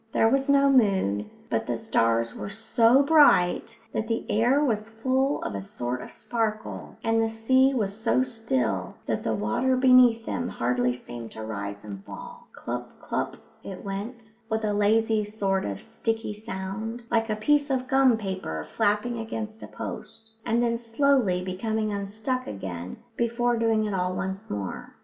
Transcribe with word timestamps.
There 0.13 0.29
was 0.29 0.49
no 0.49 0.67
moon, 0.67 1.29
but 1.47 1.67
the 1.67 1.77
stars 1.77 2.33
were 2.33 2.49
so 2.49 3.03
bright 3.03 3.77
that 3.93 4.07
the 4.07 4.25
air 4.31 4.63
was 4.65 4.89
full 4.89 5.43
of 5.43 5.53
a 5.53 5.61
sort 5.61 6.01
of 6.01 6.09
sparkle; 6.11 6.97
and 7.03 7.21
the 7.21 7.29
sea 7.29 7.75
was 7.75 7.95
so 7.95 8.23
still 8.23 8.95
that 9.05 9.21
the 9.23 9.35
water 9.35 9.77
beneath 9.77 10.25
them 10.25 10.47
hardly 10.49 10.91
seemed 10.91 11.29
to 11.33 11.43
rise 11.43 11.83
and 11.83 12.03
fall. 12.03 12.47
Clup, 12.51 12.87
clup 12.99 13.35
it 13.63 13.85
went, 13.85 14.31
with 14.49 14.65
a 14.65 14.73
lazy 14.73 15.23
sort 15.23 15.65
of 15.65 15.79
sticky 15.79 16.33
sound, 16.33 17.03
like 17.11 17.29
a 17.29 17.35
piece 17.35 17.69
of 17.69 17.87
gum 17.87 18.17
paper 18.17 18.63
flapping 18.67 19.19
against 19.19 19.61
a 19.61 19.67
post, 19.67 20.31
and 20.47 20.63
then 20.63 20.79
slowly 20.79 21.43
becoming 21.43 21.93
unstuck 21.93 22.47
again 22.47 22.97
before 23.15 23.55
doing 23.55 23.85
it 23.85 23.93
all 23.93 24.15
once 24.15 24.49
more. 24.49 24.95